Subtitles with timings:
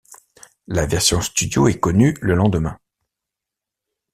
[0.65, 2.79] La version studio est connue le lendemain.